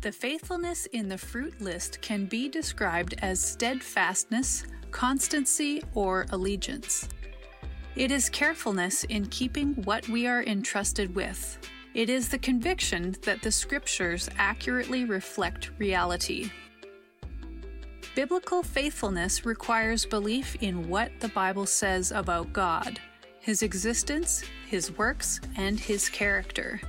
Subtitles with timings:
[0.00, 7.08] The faithfulness in the fruit list can be described as steadfastness, constancy, or allegiance.
[7.96, 11.58] It is carefulness in keeping what we are entrusted with.
[11.94, 16.48] It is the conviction that the scriptures accurately reflect reality.
[18.14, 23.00] Biblical faithfulness requires belief in what the Bible says about God,
[23.40, 26.80] His existence, His works, and His character.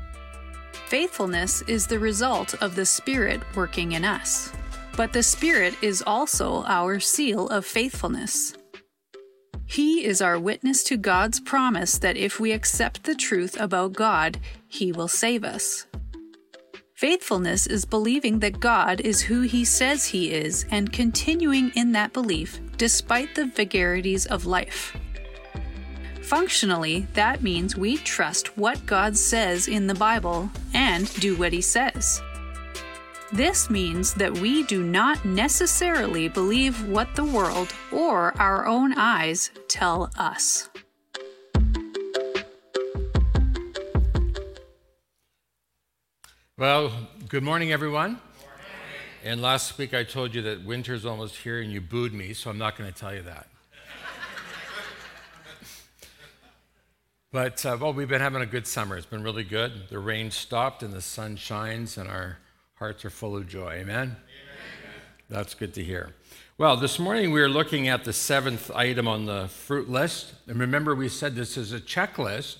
[0.90, 4.52] Faithfulness is the result of the Spirit working in us.
[4.98, 8.56] But the Spirit is also our seal of faithfulness.
[9.68, 14.40] He is our witness to God's promise that if we accept the truth about God,
[14.68, 15.86] He will save us.
[16.96, 22.14] Faithfulness is believing that God is who He says He is and continuing in that
[22.14, 24.98] belief despite the vagaries of life.
[26.30, 31.60] Functionally, that means we trust what God says in the Bible and do what He
[31.60, 32.22] says.
[33.34, 39.50] This means that we do not necessarily believe what the world or our own eyes
[39.68, 40.70] tell us.
[46.60, 46.92] Well,
[47.28, 48.22] good morning, everyone.
[49.24, 52.52] And last week I told you that winter's almost here and you booed me, so
[52.52, 53.48] I'm not going to tell you that.
[57.32, 58.98] But, uh, well, we've been having a good summer.
[58.98, 59.90] It's been really good.
[59.90, 62.40] The rain stopped and the sun shines, and our
[62.74, 63.74] hearts are full of joy.
[63.74, 63.86] Amen?
[63.86, 64.18] Amen.
[65.30, 66.16] That's good to hear.
[66.58, 70.34] Well, this morning we are looking at the seventh item on the fruit list.
[70.48, 72.58] And remember, we said this is a checklist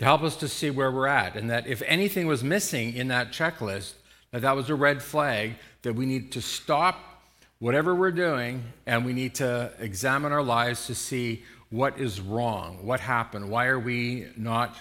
[0.00, 3.06] to help us to see where we're at, and that if anything was missing in
[3.06, 3.92] that checklist,
[4.32, 7.22] that that was a red flag that we need to stop
[7.60, 12.84] whatever we're doing and we need to examine our lives to see what is wrong?
[12.84, 13.50] What happened?
[13.50, 14.76] Why are we not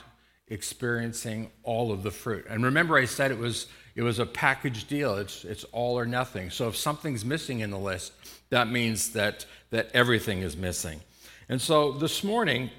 [0.49, 2.45] experiencing all of the fruit?
[2.49, 6.05] And remember, I said it was, it was a package deal, it's, it's all or
[6.05, 6.49] nothing.
[6.49, 8.11] So if something's missing in the list,
[8.49, 10.99] that means that, that everything is missing.
[11.47, 12.69] And so this morning,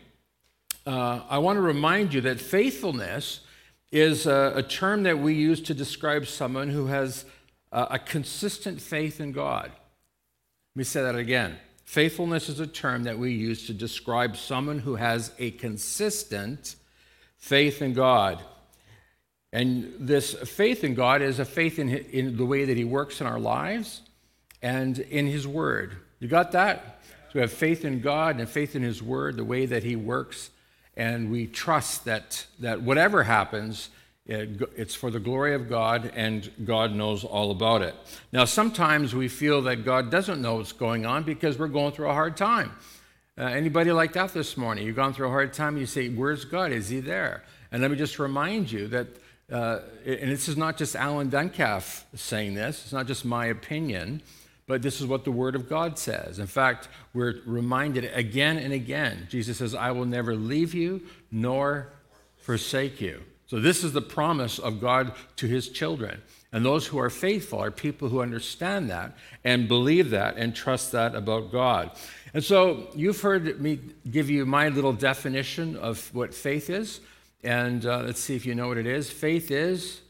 [0.86, 3.40] uh, I want to remind you that faithfulness
[3.90, 7.24] is a, a, term that we use to describe someone who has
[7.70, 9.70] a, a consistent faith in God.
[9.70, 11.56] Let me say that again.
[11.92, 16.76] Faithfulness is a term that we use to describe someone who has a consistent
[17.36, 18.42] faith in God.
[19.53, 23.20] And this faith in God is a faith in, in the way that He works
[23.20, 24.00] in our lives
[24.62, 25.94] and in His Word.
[26.19, 27.02] You got that?
[27.25, 29.94] So we have faith in God and faith in His Word, the way that He
[29.94, 30.48] works,
[30.97, 33.91] and we trust that, that whatever happens,
[34.24, 37.94] it's for the glory of God, and God knows all about it.
[38.32, 42.08] Now, sometimes we feel that God doesn't know what's going on because we're going through
[42.08, 42.72] a hard time.
[43.36, 44.86] Uh, anybody like that this morning?
[44.86, 46.70] You've gone through a hard time, you say, Where's God?
[46.70, 47.42] Is He there?
[47.72, 49.08] And let me just remind you that,
[49.50, 54.22] uh, and this is not just Alan Duncalf saying this, it's not just my opinion,
[54.66, 56.38] but this is what the Word of God says.
[56.38, 59.26] In fact, we're reminded again and again.
[59.28, 61.88] Jesus says, I will never leave you nor
[62.36, 63.22] forsake you.
[63.52, 66.22] So, this is the promise of God to his children.
[66.52, 69.14] And those who are faithful are people who understand that
[69.44, 71.90] and believe that and trust that about God.
[72.32, 73.78] And so, you've heard me
[74.10, 77.00] give you my little definition of what faith is.
[77.44, 79.10] And uh, let's see if you know what it is.
[79.10, 80.00] Faith is.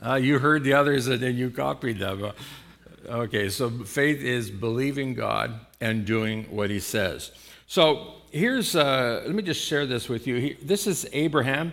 [0.00, 2.30] Uh, you heard the others and then you copied them.
[3.08, 7.32] Okay, so faith is believing God and doing what he says.
[7.70, 10.34] So, here's, uh, let me just share this with you.
[10.38, 11.72] He, this is Abraham,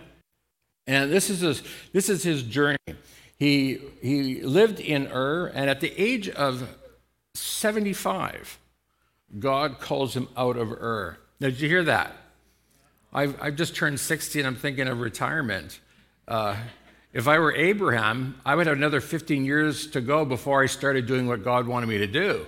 [0.86, 2.78] and this is his, this is his journey.
[3.40, 6.70] He, he lived in Ur, and at the age of
[7.34, 8.60] 75,
[9.40, 11.18] God calls him out of Ur.
[11.40, 12.16] Now, did you hear that?
[13.12, 15.80] I've, I've just turned 60 and I'm thinking of retirement.
[16.28, 16.58] Uh,
[17.12, 21.08] if I were Abraham, I would have another 15 years to go before I started
[21.08, 22.46] doing what God wanted me to do.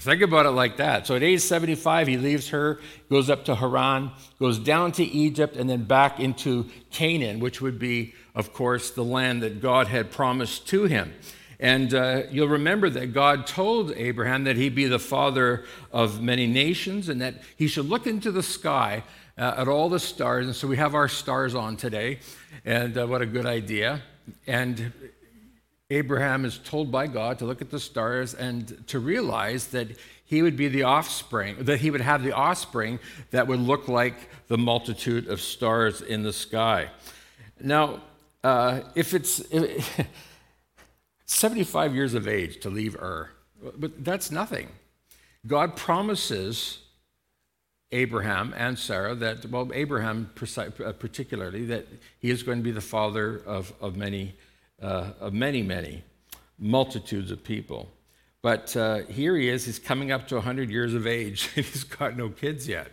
[0.00, 1.06] Think about it like that.
[1.06, 2.80] So at age 75, he leaves Ur,
[3.10, 7.78] goes up to Haran, goes down to Egypt, and then back into Canaan, which would
[7.78, 11.12] be, of course, the land that God had promised to him.
[11.58, 16.46] And uh, you'll remember that God told Abraham that he'd be the father of many
[16.46, 19.04] nations and that he should look into the sky
[19.36, 20.46] uh, at all the stars.
[20.46, 22.20] And so we have our stars on today.
[22.64, 24.00] And uh, what a good idea.
[24.46, 24.94] And
[25.90, 29.88] Abraham is told by God to look at the stars and to realize that
[30.24, 33.00] he would be the offspring, that he would have the offspring
[33.32, 34.14] that would look like
[34.46, 36.90] the multitude of stars in the sky.
[37.60, 38.02] Now,
[38.44, 40.00] uh, if it's if,
[41.26, 43.30] 75 years of age to leave Ur,
[43.76, 44.68] but that's nothing.
[45.46, 46.78] God promises
[47.92, 51.86] Abraham and Sarah that, well, Abraham uh, particularly, that
[52.18, 54.34] he is going to be the father of, of, many,
[54.82, 56.04] uh, of many, many
[56.58, 57.90] multitudes of people.
[58.42, 61.84] But uh, here he is, he's coming up to 100 years of age, and he's
[61.84, 62.88] got no kids yet.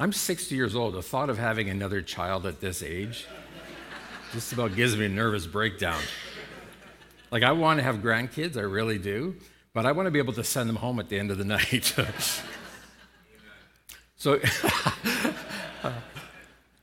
[0.00, 0.94] I'm 60 years old.
[0.94, 3.26] The thought of having another child at this age
[4.32, 6.00] just about gives me a nervous breakdown.
[7.32, 9.36] Like, I want to have grandkids, I really do,
[9.74, 11.44] but I want to be able to send them home at the end of the
[11.56, 11.94] night.
[14.16, 14.38] so,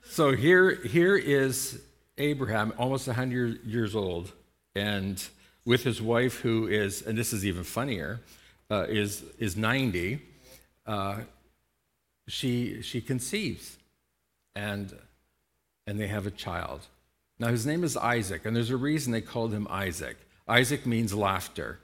[0.04, 1.82] so here, here is
[2.18, 4.32] Abraham, almost 100 years old,
[4.76, 5.24] and
[5.66, 8.22] with his wife, who is, and this is even funnier,
[8.70, 10.22] uh, is, is 90.
[10.86, 11.20] Uh,
[12.28, 13.78] she, she conceives,
[14.56, 14.94] and,
[15.88, 16.82] and they have a child.
[17.40, 20.18] Now, his name is Isaac, and there's a reason they called him Isaac.
[20.48, 21.80] Isaac means laughter.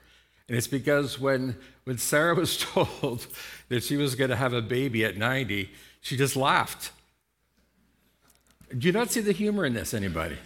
[0.48, 3.26] And it's because when, when Sarah was told
[3.68, 5.70] that she was going to have a baby at 90,
[6.00, 6.90] she just laughed.
[8.76, 10.36] Do you not see the humor in this, anybody?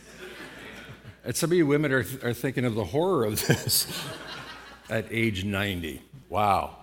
[1.24, 3.86] And some of you women are, are thinking of the horror of this
[4.90, 6.02] at age 90.
[6.28, 6.76] Wow.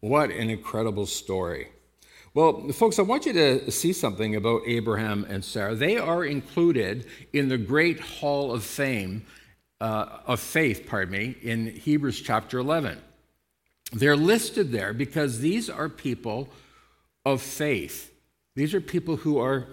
[0.00, 1.68] What an incredible story.
[2.34, 5.74] Well, folks, I want you to see something about Abraham and Sarah.
[5.74, 9.26] They are included in the great hall of fame,
[9.80, 12.98] uh, of faith, pardon me, in Hebrews chapter 11.
[13.92, 16.50] They're listed there because these are people
[17.24, 18.12] of faith.
[18.54, 19.66] These are people who are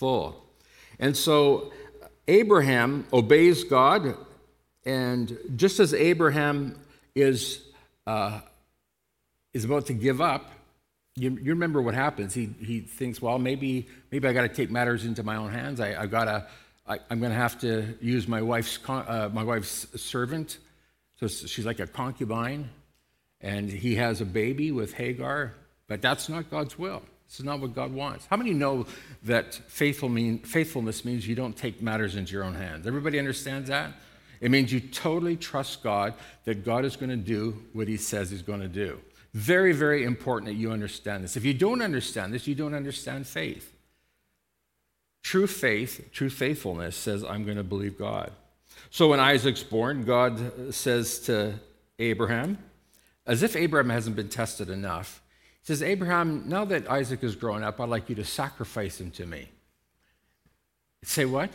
[0.00, 0.42] faithful.
[0.98, 1.72] And so
[2.26, 4.16] Abraham obeys God,
[4.86, 6.78] and just as Abraham
[7.14, 7.60] is,
[8.06, 8.40] uh,
[9.52, 10.50] is about to give up,
[11.16, 12.32] you, you remember what happens.
[12.32, 15.80] He, he thinks, well, maybe, maybe I got to take matters into my own hands.
[15.80, 16.46] I, I gotta,
[16.86, 20.58] I, am going to have to use my wife's, con- uh, my wife's servant.
[21.18, 22.70] So she's like a concubine.
[23.42, 25.52] And he has a baby with Hagar.
[25.88, 27.02] But that's not God's will.
[27.30, 28.26] This is not what God wants.
[28.26, 28.86] How many know
[29.22, 32.88] that faithful mean, faithfulness means you don't take matters into your own hands?
[32.88, 33.92] Everybody understands that?
[34.40, 38.32] It means you totally trust God that God is going to do what he says
[38.32, 38.98] he's going to do.
[39.32, 41.36] Very, very important that you understand this.
[41.36, 43.76] If you don't understand this, you don't understand faith.
[45.22, 48.32] True faith, true faithfulness says, I'm going to believe God.
[48.90, 51.60] So when Isaac's born, God says to
[52.00, 52.58] Abraham,
[53.24, 55.19] as if Abraham hasn't been tested enough,
[55.70, 59.24] says, Abraham, now that Isaac is grown up, I'd like you to sacrifice him to
[59.24, 59.48] me.
[61.04, 61.50] Say what?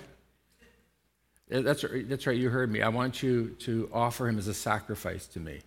[1.49, 2.81] That's, that's right, you heard me.
[2.81, 5.59] I want you to offer him as a sacrifice to me.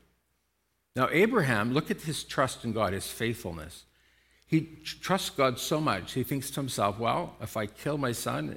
[0.97, 3.85] Now, Abraham, look at his trust in God, his faithfulness.
[4.47, 8.56] He trusts God so much, he thinks to himself, well, if I kill my son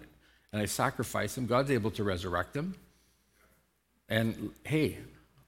[0.54, 2.76] and I sacrifice him, God's able to resurrect him.
[4.08, 5.00] And hey,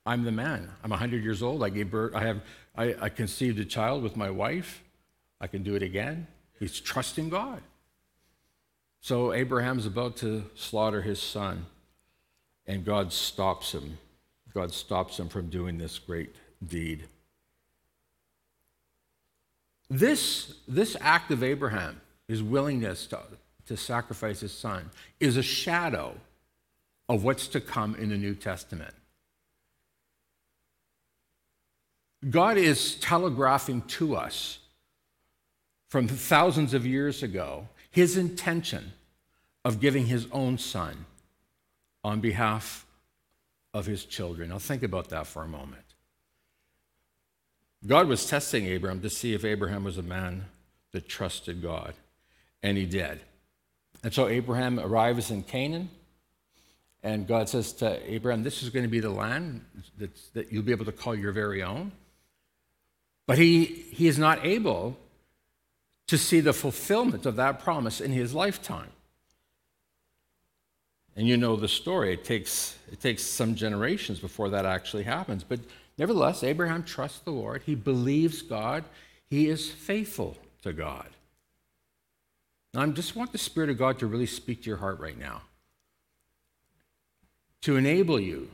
[0.06, 0.70] I'm the man.
[0.84, 1.64] I'm 100 years old.
[1.64, 2.42] I gave birth, I, have,
[2.76, 4.84] I, I conceived a child with my wife.
[5.40, 6.28] I can do it again.
[6.60, 7.62] He's trusting God.
[9.02, 11.66] So Abraham's about to slaughter his son,
[12.66, 13.98] and God stops him.
[14.54, 16.34] God stops him from doing this great
[16.66, 17.08] deed.
[19.90, 23.20] This, this act of Abraham, his willingness to,
[23.68, 24.90] to sacrifice his son,
[25.20, 26.16] is a shadow
[27.10, 28.94] of what's to come in the New Testament.
[32.30, 34.60] God is telegraphing to us
[35.90, 38.94] from thousands of years ago his intention
[39.64, 41.06] of giving his own son
[42.04, 42.86] on behalf
[43.74, 44.50] of his children.
[44.50, 45.84] Now, think about that for a moment.
[47.86, 50.46] God was testing Abraham to see if Abraham was a man
[50.92, 51.94] that trusted God,
[52.62, 53.20] and he did.
[54.04, 55.90] And so Abraham arrives in Canaan,
[57.04, 59.66] and God says to Abraham, This is going to be the land
[59.98, 61.92] that you'll be able to call your very own.
[63.26, 64.98] But he, he is not able
[66.08, 68.90] to see the fulfillment of that promise in his lifetime.
[71.16, 72.14] And you know the story.
[72.14, 75.44] It takes, it takes some generations before that actually happens.
[75.44, 75.60] But
[75.98, 77.64] Nevertheless, Abraham trusts the Lord.
[77.66, 78.84] He believes God.
[79.30, 81.10] He is faithful to God.
[82.74, 85.18] Now, I just want the Spirit of God to really speak to your heart right
[85.18, 85.42] now,
[87.62, 88.50] to enable you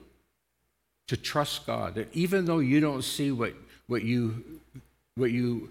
[1.08, 3.54] to trust God, that even though you don't see what,
[3.90, 4.62] what, you,
[5.16, 5.70] what you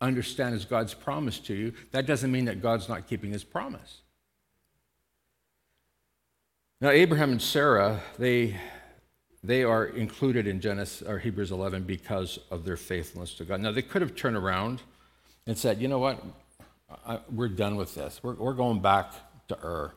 [0.00, 4.02] understand as God's promise to you, that doesn't mean that God's not keeping his promise.
[6.80, 8.56] Now, Abraham and Sarah, they
[9.42, 13.60] they are included in Genesis or Hebrews 11 because of their faithfulness to God.
[13.60, 14.80] Now they could have turned around
[15.46, 16.22] and said, "You know what?
[17.06, 18.20] I, we're done with this.
[18.22, 19.12] We're, we're going back
[19.48, 19.92] to Ur,"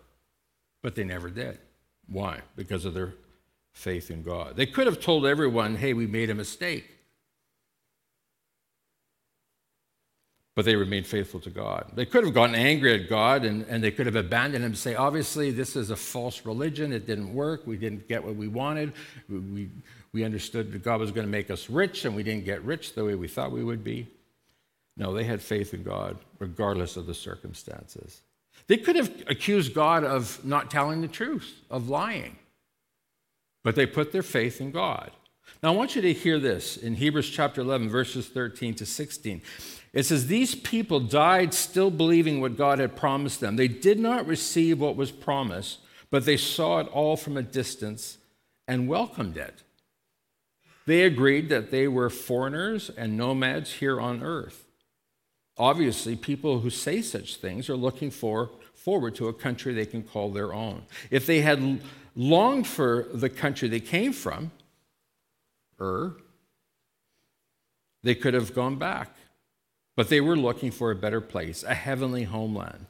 [0.84, 1.60] but they never did.
[2.10, 2.42] Why?
[2.58, 3.14] Because of their
[3.78, 4.56] faith in God.
[4.56, 6.97] They could have told everyone, hey, we made a mistake.
[10.58, 11.92] But they remained faithful to God.
[11.94, 14.78] They could have gotten angry at God and, and they could have abandoned him and
[14.78, 16.92] say, obviously, this is a false religion.
[16.92, 17.68] It didn't work.
[17.68, 18.94] We didn't get what we wanted.
[19.30, 19.70] We,
[20.14, 22.96] we, understood that God was going to make us rich and we didn't get rich
[22.96, 24.08] the way we thought we would be.
[24.98, 28.22] No, they had faith in God, regardless of the circumstances.
[28.66, 32.36] They could have accused God of not telling the truth, of lying,
[33.64, 35.12] but they put their faith in God.
[35.62, 39.42] Now, I want you to hear this in Hebrews chapter 11, verses 13 to 16.
[39.94, 43.56] It says, These people died still believing what God had promised them.
[43.56, 45.80] They did not receive what was promised,
[46.10, 48.18] but they saw it all from a distance
[48.68, 49.64] and welcomed it.
[50.86, 54.66] They agreed that they were foreigners and nomads here on earth.
[55.58, 60.04] Obviously, people who say such things are looking for, forward to a country they can
[60.04, 60.84] call their own.
[61.10, 61.82] If they had
[62.16, 64.52] longed for the country they came from,
[65.80, 66.16] Ur,
[68.04, 69.16] they could have gone back.
[69.98, 72.86] But they were looking for a better place, a heavenly homeland.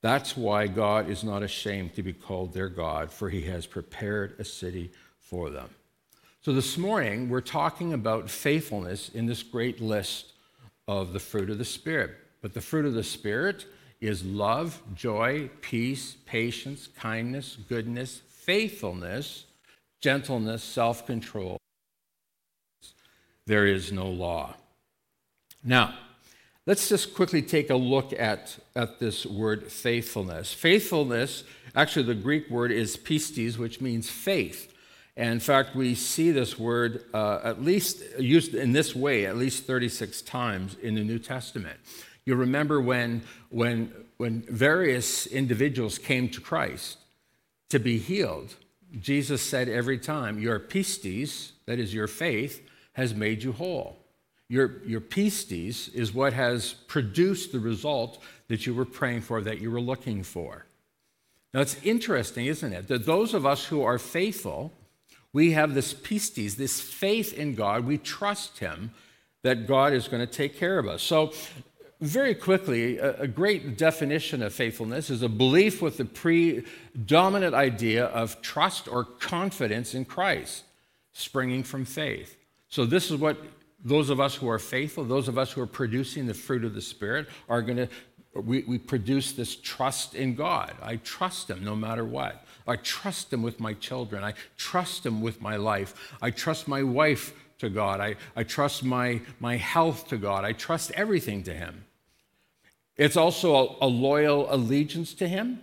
[0.00, 4.34] That's why God is not ashamed to be called their God, for he has prepared
[4.38, 5.68] a city for them.
[6.40, 10.32] So this morning, we're talking about faithfulness in this great list
[10.86, 12.12] of the fruit of the Spirit.
[12.40, 13.66] But the fruit of the Spirit
[14.00, 19.44] is love, joy, peace, patience, kindness, goodness, faithfulness,
[20.00, 21.58] gentleness, self control.
[23.44, 24.54] There is no law.
[25.62, 25.94] Now,
[26.68, 30.52] let's just quickly take a look at, at this word faithfulness.
[30.52, 31.44] Faithfulness,
[31.74, 34.70] actually, the Greek word is pistis, which means faith.
[35.16, 39.38] And in fact, we see this word uh, at least used in this way at
[39.38, 41.80] least 36 times in the New Testament.
[42.26, 46.98] You remember when, when, when various individuals came to Christ
[47.70, 48.56] to be healed,
[49.00, 53.96] Jesus said every time, Your pistis, that is your faith, has made you whole.
[54.48, 59.60] Your, your pistis is what has produced the result that you were praying for, that
[59.60, 60.64] you were looking for.
[61.52, 64.72] Now, it's interesting, isn't it, that those of us who are faithful,
[65.32, 67.84] we have this pistis, this faith in God.
[67.84, 68.90] We trust Him
[69.42, 71.02] that God is going to take care of us.
[71.02, 71.32] So,
[72.00, 78.06] very quickly, a, a great definition of faithfulness is a belief with the predominant idea
[78.06, 80.64] of trust or confidence in Christ,
[81.12, 82.36] springing from faith.
[82.68, 83.38] So, this is what
[83.84, 86.74] those of us who are faithful, those of us who are producing the fruit of
[86.74, 87.88] the Spirit, are going to
[88.34, 90.74] we, we produce this trust in God.
[90.82, 92.44] I trust Him no matter what.
[92.66, 94.22] I trust Him with my children.
[94.22, 96.14] I trust Him with my life.
[96.20, 98.00] I trust my wife to God.
[98.00, 100.44] I, I trust my, my health to God.
[100.44, 101.84] I trust everything to Him.
[102.96, 105.60] It's also a, a loyal allegiance to Him,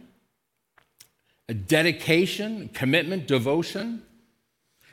[1.47, 4.03] a dedication, commitment, devotion.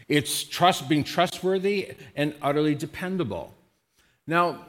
[0.09, 3.54] It's trust, being trustworthy and utterly dependable.
[4.26, 4.64] Now,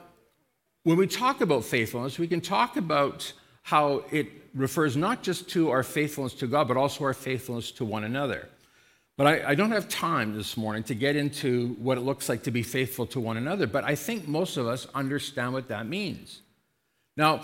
[0.83, 5.69] when we talk about faithfulness, we can talk about how it refers not just to
[5.71, 8.49] our faithfulness to God, but also our faithfulness to one another.
[9.15, 12.43] But I, I, don't have time this morning to get into what it looks like
[12.43, 15.87] to be faithful to one another, but I think most of us understand what that
[15.87, 16.41] means.
[17.15, 17.43] Now,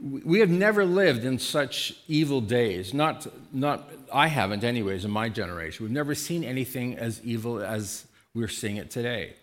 [0.00, 2.92] we have never lived in such evil days.
[2.92, 5.84] Not, not I haven't, anyways, in my generation.
[5.84, 9.34] We've never seen anything as evil as we're seeing it today.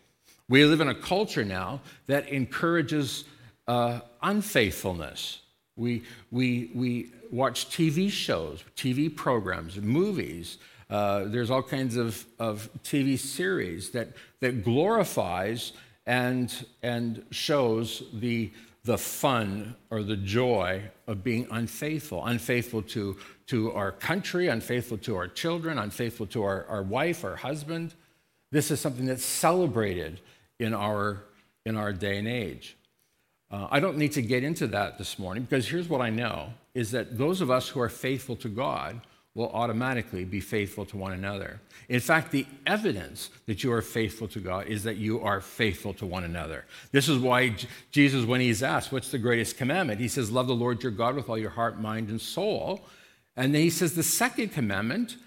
[0.48, 3.24] We live in a culture now that encourages
[3.68, 5.40] uh, unfaithfulness.
[5.76, 10.60] We, we, we watch TV shows, TV programs, movies.
[10.90, 14.10] Uh, there's all kinds of, of TV series that,
[14.42, 15.74] that glorifies
[16.06, 18.52] and, and shows the,
[18.86, 25.16] the fun or the joy of being unfaithful, unfaithful to, to our country, unfaithful to
[25.16, 27.94] our children, unfaithful to our, our wife, our husband.
[28.52, 30.20] This is something that's celebrated
[30.60, 31.24] in our,
[31.66, 32.76] in our day and age.
[33.50, 36.50] Uh, I don't need to get into that this morning because here's what I know
[36.74, 39.00] is that those of us who are faithful to God
[39.36, 41.60] will automatically be faithful to one another.
[41.90, 45.94] In fact, the evidence that you are faithful to God is that you are faithful
[45.96, 46.66] to one another.
[46.92, 47.56] This is why
[47.92, 50.00] Jesus, when he's asked, What's the greatest commandment?
[50.00, 52.86] He says, Love the Lord your God with all your heart, mind, and soul.
[53.36, 55.18] And then he says, The second commandment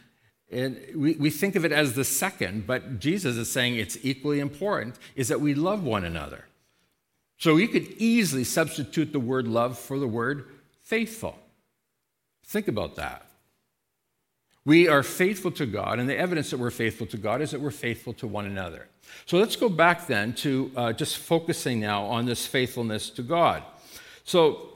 [0.50, 4.38] and we, we think of it as the second, but Jesus is saying it's equally
[4.38, 6.44] important, is that we love one another.
[7.38, 10.46] So you could easily substitute the word love for the word
[10.82, 11.36] faithful.
[12.44, 13.25] Think about that.
[14.66, 17.60] We are faithful to God, and the evidence that we're faithful to God is that
[17.60, 18.88] we're faithful to one another.
[19.24, 23.62] So let's go back then to uh, just focusing now on this faithfulness to God.
[24.24, 24.70] So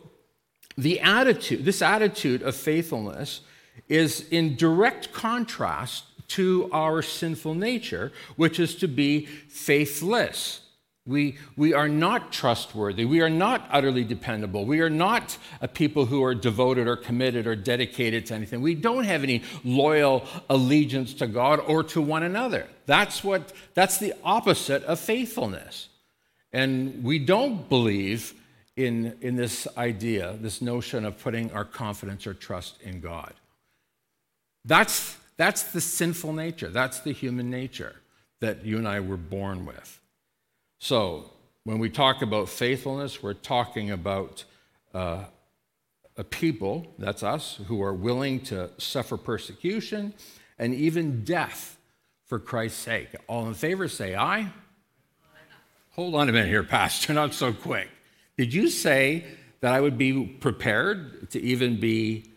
[0.78, 3.40] the attitude, this attitude of faithfulness,
[3.88, 10.61] is in direct contrast to our sinful nature, which is to be faithless.
[11.07, 13.04] We, we are not trustworthy.
[13.04, 14.66] We are not utterly dependable.
[14.66, 18.61] We are not a people who are devoted or committed or dedicated to anything.
[18.61, 22.69] We don't have any loyal allegiance to God or to one another.
[22.85, 25.88] That's, what, that's the opposite of faithfulness.
[26.52, 28.35] And we don't believe
[28.76, 33.33] in, in this idea, this notion of putting our confidence or trust in God.
[34.64, 36.69] That's, that's the sinful nature.
[36.69, 37.97] That's the human nature
[38.40, 40.00] that you and I were born with.
[40.82, 41.30] So,
[41.64, 44.44] when we talk about faithfulness, we're talking about
[44.94, 45.25] uh,
[46.16, 50.14] a people, that's us, who are willing to suffer persecution
[50.58, 51.76] and even death
[52.25, 53.08] for Christ's sake.
[53.26, 54.50] All in favor say aye.
[55.90, 57.90] Hold on a minute here, Pastor, not so quick.
[58.38, 59.26] Did you say
[59.60, 62.32] that I would be prepared to even be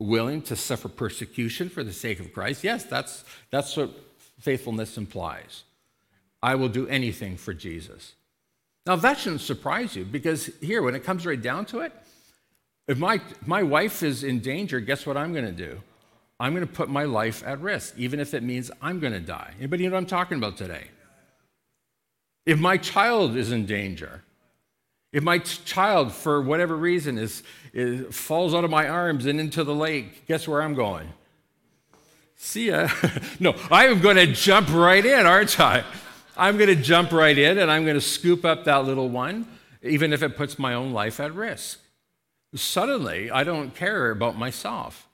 [0.00, 2.64] willing to suffer persecution for the sake of Christ?
[2.64, 3.92] Yes, that's, that's what
[4.40, 5.62] faithfulness implies.
[6.42, 8.14] I will do anything for Jesus.
[8.84, 11.92] Now, that shouldn't surprise you because here, when it comes right down to it,
[12.88, 15.80] if my, my wife is in danger, guess what I'm going to do?
[16.40, 19.20] I'm going to put my life at risk, even if it means I'm going to
[19.20, 19.54] die.
[19.58, 20.88] Anybody know what I'm talking about today?
[22.44, 24.24] If my child is in danger,
[25.12, 29.62] if my child, for whatever reason, is, is, falls out of my arms and into
[29.62, 31.12] the lake, guess where I'm going?
[32.34, 32.88] See ya.
[33.38, 35.84] no, I am going to jump right in, aren't I?
[36.36, 39.46] I'm going to jump right in and I'm going to scoop up that little one,
[39.82, 41.80] even if it puts my own life at risk.
[42.54, 45.08] Suddenly, I don't care about myself.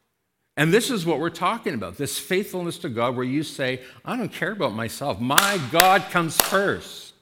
[0.56, 4.16] And this is what we're talking about this faithfulness to God, where you say, I
[4.16, 5.20] don't care about myself.
[5.20, 7.14] My God comes first.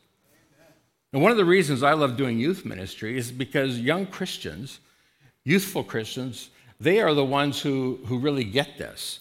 [1.13, 4.81] And one of the reasons I love doing youth ministry is because young Christians,
[5.45, 6.49] youthful Christians,
[6.81, 9.21] they are the ones who, who really get this.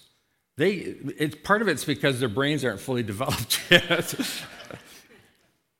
[0.56, 0.72] They,
[1.18, 4.14] it's, part of it's because their brains aren't fully developed yet.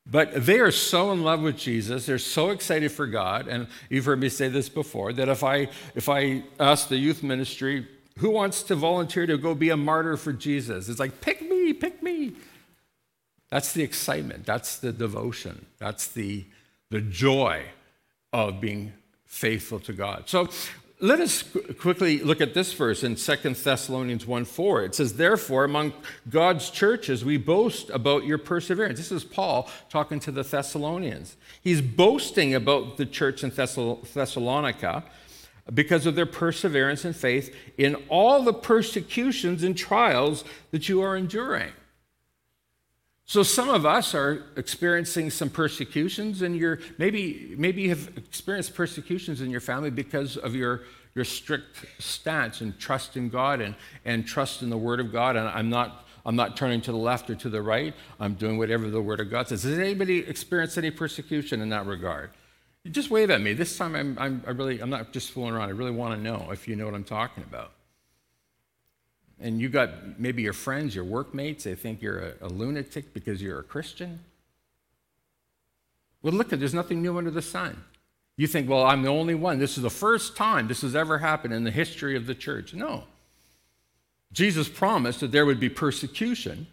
[0.09, 4.05] But they are so in love with Jesus, they're so excited for God, and you've
[4.05, 7.89] heard me say this before, that if I if I ask the youth ministry,
[8.19, 10.89] who wants to volunteer to go be a martyr for Jesus?
[10.89, 12.35] It's like, pick me, pick me.
[13.51, 16.45] That's the excitement, that's the devotion, that's the,
[16.91, 17.65] the joy
[18.33, 18.93] of being
[19.25, 20.25] faithful to God.
[20.27, 20.49] So
[20.99, 21.45] let us
[21.79, 24.85] quickly look at this verse in 2 Thessalonians 1 4.
[24.85, 25.93] It says, Therefore, among
[26.31, 28.99] God's churches, we boast about your perseverance.
[28.99, 31.37] This is Paul talking to the Thessalonians.
[31.61, 35.05] He's boasting about the church in Thessalonica
[35.73, 41.17] because of their perseverance and faith in all the persecutions and trials that you are
[41.17, 41.73] enduring.
[43.29, 48.75] So some of us are experiencing some persecutions and you're maybe maybe you have experienced
[48.77, 50.83] persecutions in your family because of your
[51.17, 55.35] your strict stance and trust in God and, and trust in the Word of God.
[55.35, 57.95] And I'm not I'm not turning to the left or to the right.
[58.21, 59.65] I'm doing whatever the Word of God says.
[59.65, 62.31] Has anybody experienced any persecution in that regard?
[62.89, 63.55] Just wave at me.
[63.55, 65.69] This time I'm, I'm I really I'm not just fooling around.
[65.69, 67.73] I really want to know if you know what I'm talking about
[69.41, 73.43] and you got maybe your friends, your workmates, they think you're a, a lunatic because
[73.43, 74.21] you're a Christian.
[76.23, 77.85] Well, look, there's nothing new under the sun.
[78.37, 79.59] You think, well, I'm the only one.
[79.59, 82.75] This is the first time this has ever happened in the history of the church.
[82.75, 83.05] No.
[84.33, 86.67] Jesus promised that there would be persecution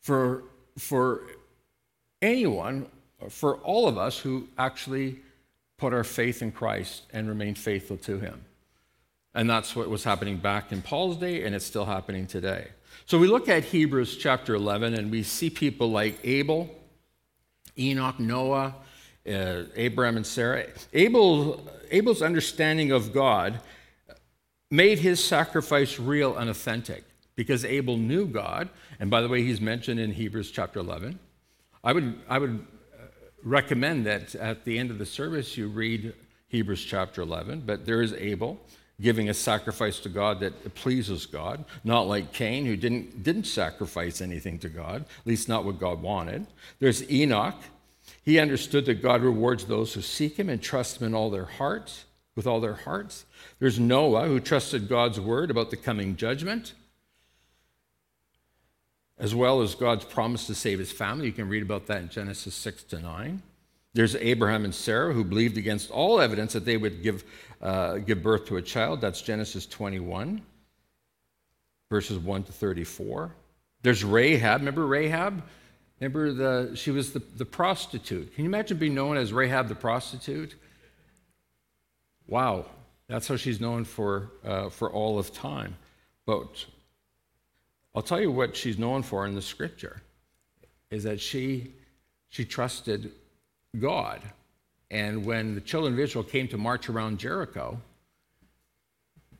[0.00, 0.44] for,
[0.78, 1.22] for
[2.22, 2.86] anyone,
[3.28, 5.18] for all of us who actually
[5.78, 8.44] put our faith in Christ and remain faithful to Him.
[9.34, 12.68] And that's what was happening back in Paul's day, and it's still happening today.
[13.06, 16.70] So we look at Hebrews chapter 11, and we see people like Abel,
[17.76, 18.76] Enoch, Noah,
[19.28, 20.66] uh, Abraham, and Sarah.
[20.92, 23.60] Abel, Abel's understanding of God
[24.70, 28.68] made his sacrifice real and authentic because Abel knew God.
[29.00, 31.18] And by the way, he's mentioned in Hebrews chapter 11.
[31.82, 33.04] I would, I would uh,
[33.42, 36.14] recommend that at the end of the service you read
[36.48, 38.60] Hebrews chapter 11, but there is Abel
[39.00, 44.20] giving a sacrifice to God that pleases God, not like Cain, who didn't, didn't sacrifice
[44.20, 46.46] anything to God, at least not what God wanted.
[46.78, 47.56] There's Enoch.
[48.22, 51.44] He understood that God rewards those who seek him and trust him in all their
[51.44, 52.04] hearts,
[52.36, 53.24] with all their hearts.
[53.58, 56.74] There's Noah, who trusted God's word about the coming judgment,
[59.18, 61.26] as well as God's promise to save his family.
[61.26, 63.42] You can read about that in Genesis 6 to 9.
[63.94, 67.24] There's Abraham and Sarah, who believed against all evidence that they would give
[67.62, 69.00] uh, give birth to a child.
[69.00, 70.42] That's Genesis 21,
[71.90, 73.34] verses 1 to 34.
[73.82, 74.60] There's Rahab.
[74.60, 75.42] Remember Rahab?
[76.00, 78.34] Remember the she was the, the prostitute.
[78.34, 80.54] Can you imagine being known as Rahab the prostitute?
[82.26, 82.66] Wow,
[83.06, 85.76] that's how she's known for uh, for all of time.
[86.26, 86.66] But
[87.94, 90.02] I'll tell you what she's known for in the scripture
[90.90, 91.72] is that she,
[92.28, 93.12] she trusted
[93.78, 94.22] God.
[94.90, 97.80] And when the children of Israel came to march around Jericho,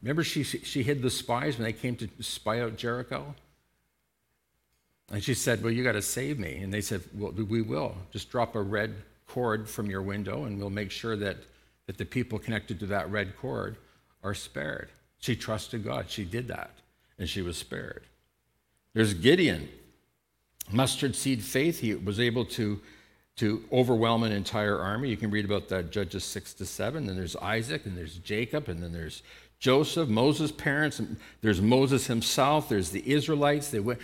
[0.03, 3.35] remember she, she hid the spies when they came to spy out Jericho?
[5.13, 6.57] And she said, Well, you got to save me.
[6.57, 7.95] And they said, Well, we will.
[8.11, 8.95] Just drop a red
[9.27, 11.37] cord from your window, and we'll make sure that,
[11.87, 13.77] that the people connected to that red cord
[14.23, 14.91] are spared.
[15.19, 16.11] She trusted God.
[16.11, 16.71] She did that,
[17.19, 18.05] and she was spared.
[18.93, 19.69] There's Gideon.
[20.71, 21.81] Mustard seed faith.
[21.81, 22.81] He was able to,
[23.37, 25.09] to overwhelm an entire army.
[25.09, 27.07] You can read about that Judges 6 to 7.
[27.07, 29.23] Then there's Isaac, and there's Jacob, and then there's
[29.59, 31.01] Joseph, Moses' parents,
[31.41, 33.71] there's Moses himself, there's the Israelites.
[33.71, 33.99] They went,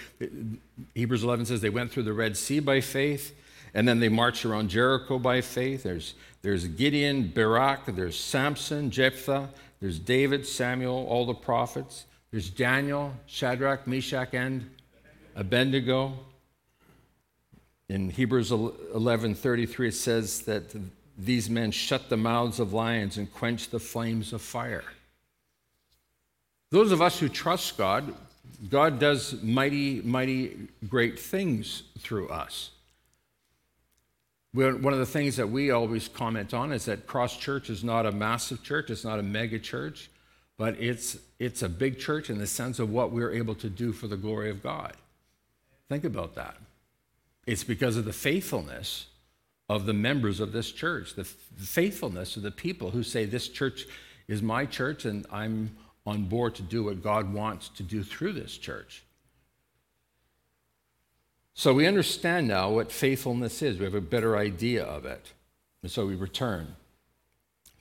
[0.94, 3.36] Hebrews 11 says they went through the Red Sea by faith,
[3.74, 5.82] and then they marched around Jericho by faith.
[5.82, 12.06] There's, there's Gideon, Barak, there's Samson, Jephthah, there's David, Samuel, all the prophets.
[12.30, 14.70] There's Daniel, Shadrach, Meshach, and
[15.36, 16.14] Abednego.
[17.90, 20.76] In Hebrews 11:33 it says that
[21.18, 24.84] these men shut the mouths of lions and quenched the flames of fire.
[26.70, 28.14] Those of us who trust God,
[28.68, 32.70] God does mighty, mighty great things through us.
[34.52, 38.06] One of the things that we always comment on is that Cross Church is not
[38.06, 40.10] a massive church, it's not a mega church,
[40.56, 43.92] but it's, it's a big church in the sense of what we're able to do
[43.92, 44.92] for the glory of God.
[45.88, 46.56] Think about that.
[47.46, 49.06] It's because of the faithfulness
[49.68, 53.86] of the members of this church, the faithfulness of the people who say, This church
[54.28, 55.76] is my church and I'm
[56.06, 59.04] on board to do what God wants to do through this church.
[61.54, 63.78] So we understand now what faithfulness is.
[63.78, 65.32] We have a better idea of it.
[65.82, 66.74] And so we return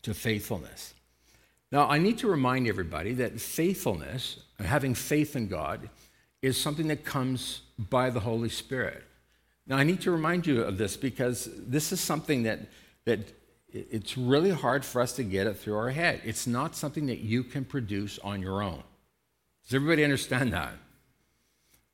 [0.02, 0.94] to faithfulness.
[1.72, 5.90] Now, I need to remind everybody that faithfulness, having faith in God,
[6.42, 9.04] is something that comes by the Holy Spirit.
[9.70, 12.60] Now, I need to remind you of this because this is something that,
[13.06, 13.20] that
[13.72, 16.22] it's really hard for us to get it through our head.
[16.26, 18.82] It's not something that you can produce on your own.
[19.64, 20.74] Does everybody understand that?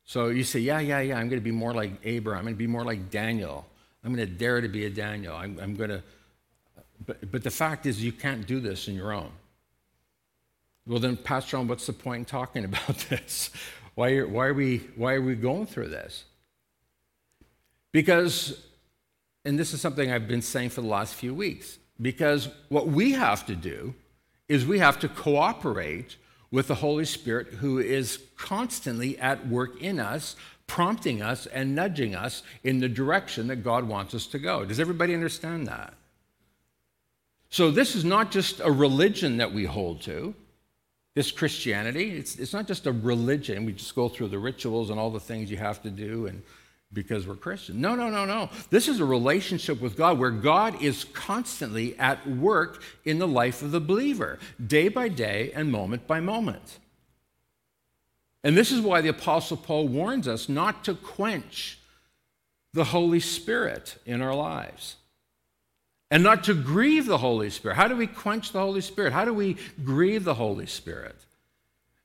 [0.04, 2.38] So you say, yeah, yeah, yeah, I'm going to be more like Abraham.
[2.38, 3.66] I'm going to be more like Daniel.
[4.02, 5.36] I'm going to dare to be a Daniel.
[5.36, 6.02] I'm, I'm going to.
[7.04, 9.30] But, but the fact is, you can't do this on your own.
[10.86, 13.50] Well, then, Pastor John, what's the point in talking about this?
[13.96, 16.24] Why are, why, are we, why are we going through this?
[17.96, 18.60] Because
[19.46, 23.12] and this is something I've been saying for the last few weeks, because what we
[23.12, 23.94] have to do
[24.50, 26.16] is we have to cooperate
[26.50, 32.14] with the Holy Spirit who is constantly at work in us, prompting us and nudging
[32.14, 34.66] us in the direction that God wants us to go.
[34.66, 35.94] Does everybody understand that?
[37.48, 40.34] So, this is not just a religion that we hold to,
[41.14, 42.10] this Christianity.
[42.10, 43.64] It's, it's not just a religion.
[43.64, 46.42] We just go through the rituals and all the things you have to do and
[46.92, 47.80] because we're Christian.
[47.80, 48.48] No, no, no, no.
[48.70, 53.62] This is a relationship with God where God is constantly at work in the life
[53.62, 56.78] of the believer, day by day and moment by moment.
[58.44, 61.80] And this is why the Apostle Paul warns us not to quench
[62.72, 64.96] the Holy Spirit in our lives
[66.10, 67.74] and not to grieve the Holy Spirit.
[67.74, 69.12] How do we quench the Holy Spirit?
[69.12, 71.16] How do we grieve the Holy Spirit?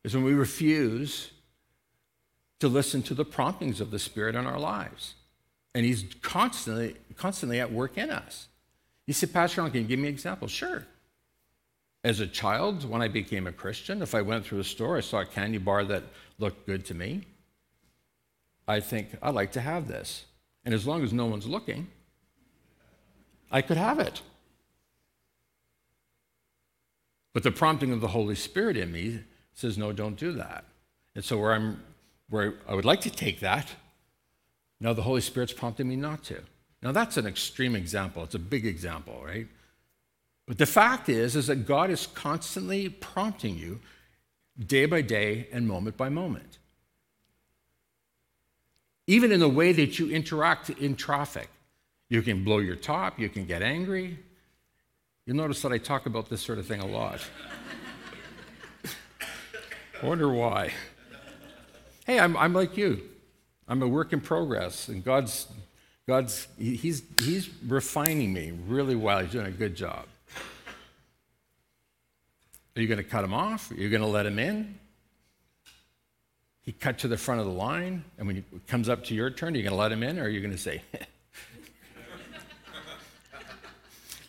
[0.03, 1.31] Is when we refuse
[2.61, 5.15] to listen to the promptings of the Spirit in our lives.
[5.73, 8.47] And He's constantly, constantly at work in us.
[9.07, 10.47] You say, Pastor can you give me an example?
[10.47, 10.85] Sure.
[12.03, 15.01] As a child, when I became a Christian, if I went through a store, I
[15.01, 16.03] saw a candy bar that
[16.37, 17.25] looked good to me,
[18.67, 20.25] I think, I'd like to have this.
[20.63, 21.87] And as long as no one's looking,
[23.51, 24.21] I could have it.
[27.33, 29.21] But the prompting of the Holy Spirit in me
[29.53, 30.65] says, no, don't do that.
[31.15, 31.81] And so, where I'm
[32.31, 33.67] where I would like to take that.
[34.79, 36.41] Now the Holy Spirit's prompting me not to.
[36.81, 38.23] Now that's an extreme example.
[38.23, 39.47] It's a big example, right?
[40.47, 43.79] But the fact is, is that God is constantly prompting you
[44.59, 46.57] day by day and moment by moment.
[49.07, 51.49] Even in the way that you interact in traffic.
[52.09, 54.19] You can blow your top, you can get angry.
[55.25, 57.21] You'll notice that I talk about this sort of thing a lot.
[60.01, 60.73] I wonder why.
[62.11, 63.01] Hey, I'm, I'm like you.
[63.69, 65.47] I'm a work in progress, and God's,
[66.05, 69.19] God's he's, he's refining me really well.
[69.19, 70.07] He's doing a good job.
[72.75, 73.71] Are you going to cut him off?
[73.71, 74.77] Are you going to let him in?
[76.63, 79.29] He cut to the front of the line, and when he comes up to your
[79.29, 80.81] turn, are you going to let him in, or are you going to say,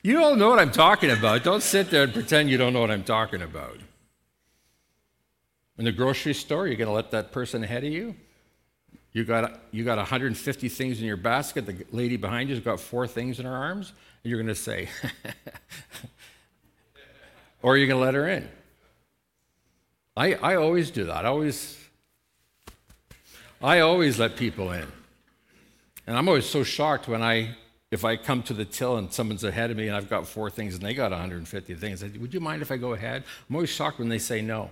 [0.05, 1.43] You don't know what I'm talking about.
[1.43, 3.77] Don't sit there and pretend you don't know what I'm talking about.
[5.83, 8.15] In the grocery store, you're going to let that person ahead of you?
[9.13, 11.67] You got, you got 150 things in your basket.
[11.67, 13.93] The lady behind you's got four things in her arms.
[14.23, 14.89] And you're going to say,
[17.63, 18.49] or you're going to let her in.
[20.17, 21.25] I, I always do that.
[21.25, 21.77] I always,
[23.61, 24.87] I always let people in.
[26.07, 27.57] And I'm always so shocked when I,
[27.91, 30.49] if I come to the till and someone's ahead of me and I've got four
[30.49, 33.25] things and they got 150 things, I would you mind if I go ahead?
[33.51, 34.71] I'm always shocked when they say no.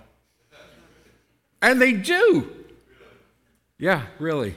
[1.61, 2.51] And they do.
[3.77, 4.55] Yeah, really.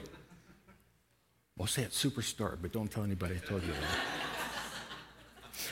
[1.57, 3.79] We'll say it's Superstore, but don't tell anybody I told you that.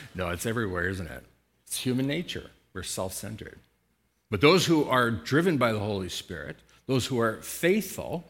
[0.15, 1.23] no, it's everywhere, isn't it?
[1.67, 2.51] It's human nature.
[2.73, 3.59] We're self centered.
[4.29, 8.23] But those who are driven by the Holy Spirit, those who are faithful,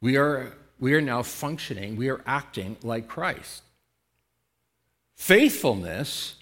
[0.00, 3.62] we are, we are now functioning, we are acting like Christ.
[5.14, 6.36] Faithfulness,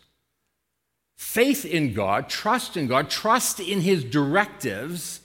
[1.16, 5.20] faith in God, trust in God, trust in His directives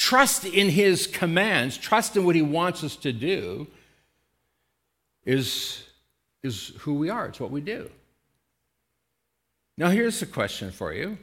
[0.00, 3.66] trust in his commands, trust in what he wants us to do,
[5.26, 5.84] is,
[6.42, 7.26] is who we are.
[7.26, 7.90] It's what we do.
[9.76, 11.18] Now, here's the question for you.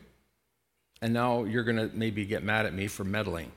[1.02, 3.52] And now you're going to maybe get mad at me for meddling.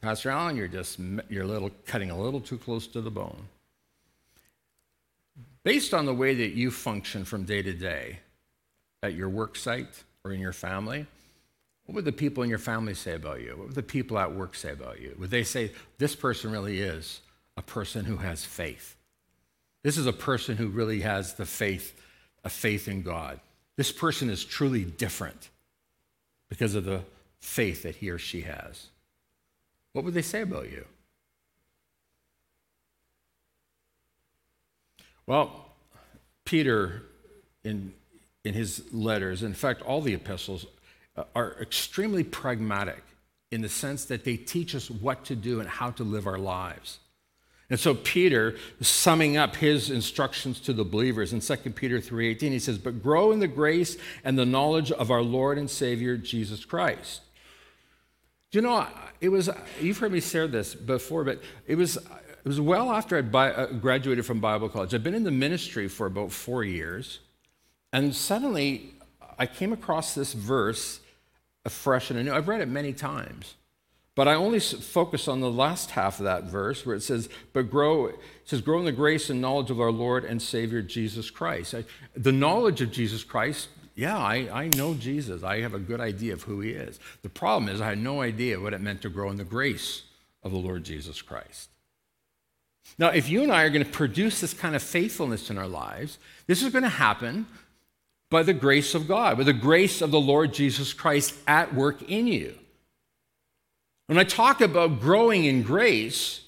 [0.00, 3.48] Pastor Allen, you're just you're a little cutting a little too close to the bone.
[5.62, 8.18] Based on the way that you function from day to day
[9.02, 11.06] at your work site or in your family,
[11.84, 13.50] what would the people in your family say about you?
[13.56, 15.14] What would the people at work say about you?
[15.18, 17.20] Would they say, this person really is
[17.56, 18.96] a person who has faith?
[19.84, 21.94] This is a person who really has the faith,
[22.42, 23.38] a faith in God.
[23.76, 25.50] This person is truly different
[26.48, 27.02] because of the
[27.38, 28.88] faith that he or she has.
[29.92, 30.84] What would they say about you?
[35.26, 35.66] Well,
[36.44, 37.02] Peter,
[37.64, 37.92] in,
[38.46, 40.66] in his letters, in fact, all the epistles,
[41.16, 43.02] uh, are extremely pragmatic
[43.50, 46.38] in the sense that they teach us what to do and how to live our
[46.38, 46.98] lives.
[47.68, 52.60] And so Peter, summing up his instructions to the believers in 2 Peter 3:18, he
[52.60, 56.64] says, "But grow in the grace and the knowledge of our Lord and Savior Jesus
[56.64, 57.22] Christ."
[58.52, 58.86] Do you know,
[59.20, 63.18] it was you've heard me share this before, but it was it was well after
[63.18, 64.94] I'd uh, graduated from Bible college.
[64.94, 67.18] I'd been in the ministry for about 4 years,
[67.96, 68.90] and suddenly
[69.38, 71.00] I came across this verse
[71.64, 72.30] afresh and anew.
[72.30, 73.54] I've read it many times.
[74.14, 77.70] But I only focus on the last half of that verse where it says, but
[77.70, 81.30] grow, it says, grow in the grace and knowledge of our Lord and Savior Jesus
[81.30, 81.74] Christ.
[81.74, 85.42] I, the knowledge of Jesus Christ, yeah, I, I know Jesus.
[85.42, 87.00] I have a good idea of who he is.
[87.22, 90.02] The problem is, I had no idea what it meant to grow in the grace
[90.42, 91.70] of the Lord Jesus Christ.
[92.98, 95.66] Now, if you and I are going to produce this kind of faithfulness in our
[95.68, 97.46] lives, this is going to happen
[98.30, 102.02] by the grace of God, by the grace of the Lord Jesus Christ at work
[102.02, 102.54] in you.
[104.06, 106.42] When I talk about growing in grace,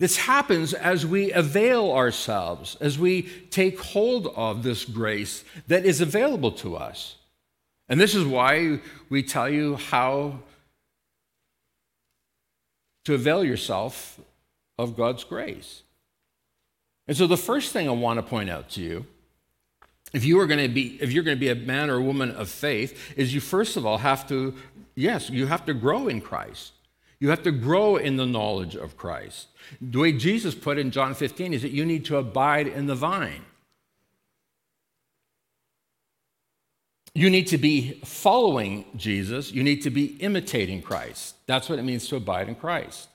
[0.00, 6.00] this happens as we avail ourselves, as we take hold of this grace that is
[6.00, 7.16] available to us.
[7.88, 10.40] And this is why we tell you how
[13.04, 14.18] to avail yourself
[14.78, 15.82] of God's grace.
[17.06, 19.06] And so the first thing I want to point out to you
[20.12, 22.02] if you are going to be if you're going to be a man or a
[22.02, 24.54] woman of faith is you first of all have to
[24.94, 26.72] yes you have to grow in christ.
[27.18, 29.48] You have to grow in the knowledge of christ.
[29.80, 32.94] The way jesus put in john 15 is that you need to abide in the
[32.94, 33.44] vine.
[37.14, 39.52] You need to be following jesus.
[39.52, 41.36] You need to be imitating christ.
[41.46, 43.08] That's what it means to abide in christ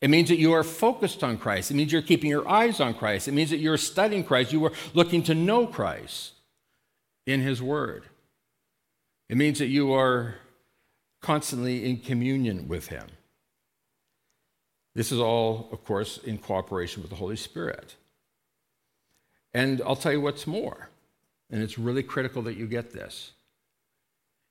[0.00, 1.70] it means that you are focused on Christ.
[1.70, 3.26] It means you're keeping your eyes on Christ.
[3.26, 4.52] It means that you're studying Christ.
[4.52, 6.32] You are looking to know Christ
[7.26, 8.04] in His Word.
[9.28, 10.36] It means that you are
[11.20, 13.06] constantly in communion with Him.
[14.94, 17.96] This is all, of course, in cooperation with the Holy Spirit.
[19.52, 20.88] And I'll tell you what's more,
[21.50, 23.32] and it's really critical that you get this,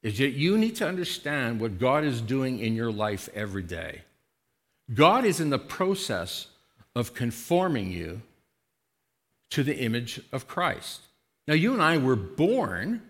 [0.04, 4.02] is that you need to understand what God is doing in your life every day.
[4.94, 6.48] God is in the process
[6.96, 8.22] of conforming you
[9.52, 11.02] to the image of Christ.
[11.48, 13.02] Now, you and I were born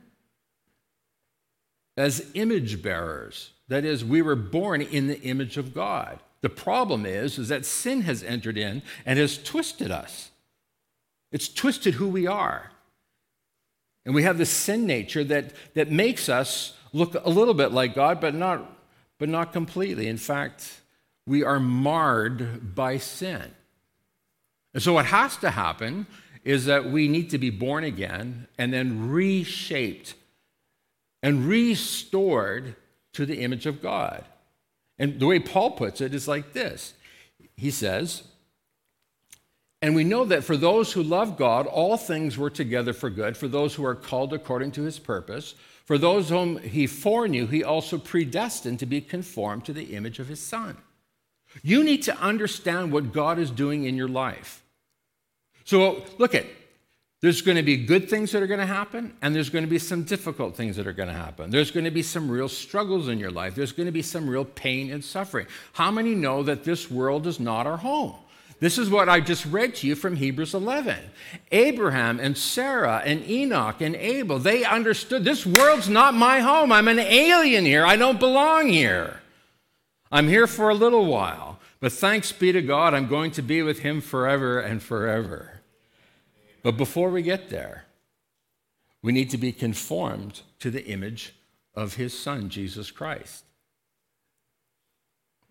[1.96, 3.52] as image bearers.
[3.68, 6.20] That is, we were born in the image of God.
[6.42, 10.30] The problem is, is that sin has entered in and has twisted us.
[11.32, 12.72] It's twisted who we are.
[14.06, 17.96] And we have this sin nature that, that makes us look a little bit like
[17.96, 18.72] God, but not,
[19.18, 20.08] but not completely.
[20.08, 20.77] In fact,
[21.28, 23.44] we are marred by sin.
[24.74, 26.08] And so, what has to happen
[26.44, 30.16] is that we need to be born again and then reshaped
[31.22, 32.76] and restored
[33.14, 34.24] to the image of God.
[34.98, 36.94] And the way Paul puts it is like this
[37.58, 38.24] He says,
[39.82, 43.38] and we know that for those who love God, all things work together for good,
[43.38, 45.54] for those who are called according to his purpose.
[45.86, 50.28] For those whom he foreknew, he also predestined to be conformed to the image of
[50.28, 50.78] his Son.
[51.64, 54.64] You need to understand what God is doing in your life.
[55.66, 56.46] So, look at
[57.22, 59.70] there's going to be good things that are going to happen, and there's going to
[59.70, 61.50] be some difficult things that are going to happen.
[61.50, 63.56] There's going to be some real struggles in your life.
[63.56, 65.48] There's going to be some real pain and suffering.
[65.74, 68.14] How many know that this world is not our home?
[68.60, 70.98] This is what I just read to you from Hebrews 11.
[71.52, 76.72] Abraham and Sarah and Enoch and Abel, they understood this world's not my home.
[76.72, 77.86] I'm an alien here.
[77.86, 79.22] I don't belong here.
[80.12, 81.47] I'm here for a little while,
[81.80, 85.62] but thanks be to God, I'm going to be with him forever and forever.
[86.64, 87.86] But before we get there,
[89.02, 91.34] we need to be conformed to the image
[91.76, 93.44] of his son, Jesus Christ.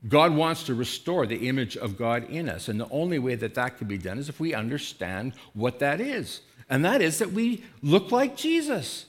[0.08, 2.68] God wants to restore the image of God in us.
[2.68, 6.00] And the only way that that can be done is if we understand what that
[6.00, 6.40] is.
[6.68, 9.06] And that is that we look like Jesus.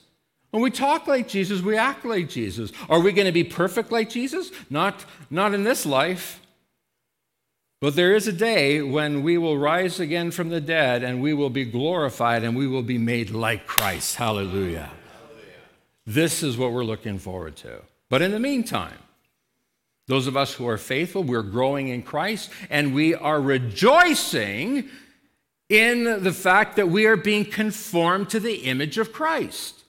[0.50, 2.72] When we talk like Jesus, we act like Jesus.
[2.88, 4.50] Are we going to be perfect like Jesus?
[4.70, 6.40] Not, not in this life.
[7.80, 11.32] But there is a day when we will rise again from the dead and we
[11.32, 14.16] will be glorified and we will be made like Christ.
[14.16, 14.90] Hallelujah.
[14.90, 14.90] Hallelujah.
[16.04, 17.82] This is what we're looking forward to.
[18.08, 18.98] But in the meantime,
[20.08, 24.88] those of us who are faithful, we're growing in Christ and we are rejoicing
[25.68, 29.84] in the fact that we are being conformed to the image of Christ.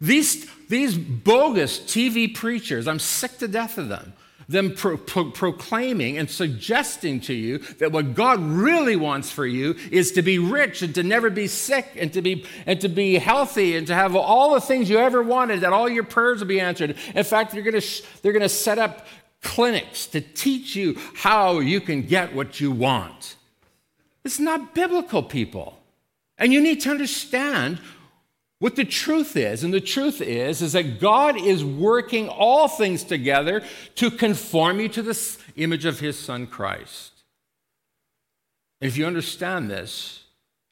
[0.00, 4.12] These, these bogus TV preachers, I'm sick to death of them
[4.48, 9.74] them pro- pro- proclaiming and suggesting to you that what God really wants for you
[9.90, 13.16] is to be rich and to never be sick and to be and to be
[13.16, 16.48] healthy and to have all the things you ever wanted that all your prayers will
[16.48, 16.96] be answered.
[17.14, 19.06] In fact, they're going to they're going to set up
[19.42, 23.36] clinics to teach you how you can get what you want.
[24.24, 25.78] It's not biblical, people.
[26.38, 27.80] And you need to understand
[28.62, 33.02] what the truth is, and the truth is, is that God is working all things
[33.02, 33.60] together
[33.96, 37.10] to conform you to the image of his son Christ.
[38.80, 40.22] If you understand this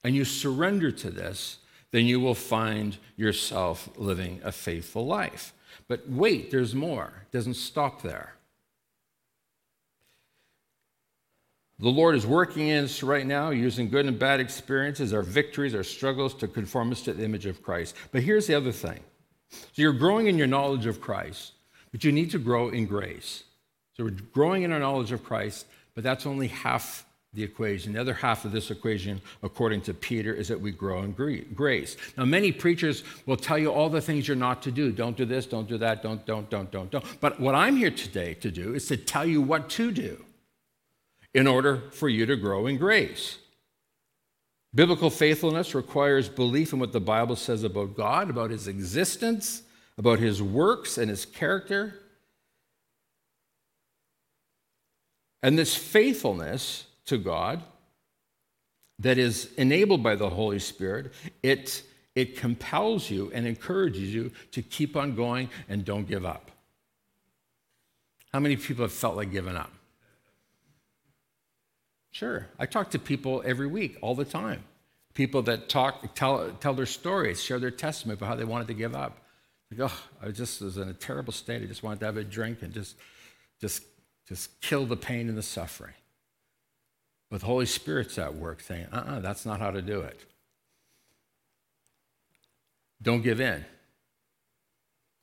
[0.04, 1.58] and you surrender to this,
[1.90, 5.52] then you will find yourself living a faithful life.
[5.88, 7.24] But wait, there's more.
[7.26, 8.34] It doesn't stop there.
[11.80, 15.74] The Lord is working in us right now using good and bad experiences, our victories,
[15.74, 17.96] our struggles to conform us to the image of Christ.
[18.12, 19.00] But here's the other thing.
[19.50, 21.52] So you're growing in your knowledge of Christ,
[21.90, 23.44] but you need to grow in grace.
[23.96, 27.94] So we're growing in our knowledge of Christ, but that's only half the equation.
[27.94, 31.96] The other half of this equation, according to Peter, is that we grow in grace.
[32.18, 34.92] Now, many preachers will tell you all the things you're not to do.
[34.92, 37.20] Don't do this, don't do that, don't, don't, don't, don't, don't.
[37.20, 40.22] But what I'm here today to do is to tell you what to do
[41.34, 43.38] in order for you to grow in grace.
[44.74, 49.62] Biblical faithfulness requires belief in what the Bible says about God, about his existence,
[49.98, 51.94] about his works and his character.
[55.42, 57.62] And this faithfulness to God
[59.00, 61.12] that is enabled by the Holy Spirit,
[61.42, 61.82] it,
[62.14, 66.50] it compels you and encourages you to keep on going and don't give up.
[68.32, 69.72] How many people have felt like giving up?
[72.10, 72.46] Sure.
[72.58, 74.64] I talk to people every week, all the time.
[75.14, 78.74] People that talk, tell, tell their stories, share their testimony about how they wanted to
[78.74, 79.18] give up.
[79.70, 81.62] Like, oh, I just was in a terrible state.
[81.62, 82.96] I just wanted to have a drink and just,
[83.60, 83.84] just,
[84.26, 85.94] just kill the pain and the suffering.
[87.30, 90.00] But the Holy Spirit's at work saying, uh uh-uh, uh, that's not how to do
[90.00, 90.24] it.
[93.00, 93.64] Don't give in.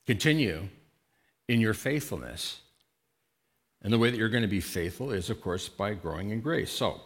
[0.06, 0.70] Continue
[1.50, 2.62] in your faithfulness
[3.82, 6.42] and the way that you're going to be faithful is, of course, by growing in
[6.42, 6.72] grace.
[6.72, 7.02] So,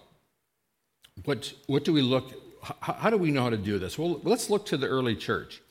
[1.26, 3.98] what, what do we look, how, how do we know how to do this?
[3.98, 5.62] Well, let's look to the early church.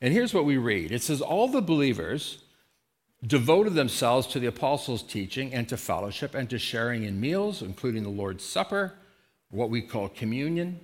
[0.00, 2.42] And here's what we read it says, All the believers
[3.24, 8.02] devoted themselves to the apostles' teaching and to fellowship and to sharing in meals, including
[8.02, 8.94] the Lord's Supper,
[9.50, 10.80] what we call communion,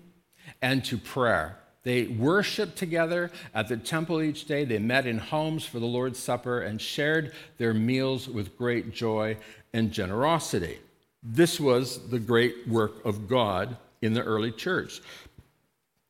[0.62, 1.59] and to prayer.
[1.85, 4.64] They worshiped together at the temple each day.
[4.64, 9.37] They met in homes for the Lord's Supper and shared their meals with great joy
[9.72, 10.79] and generosity.
[11.22, 15.01] This was the great work of God in the early church.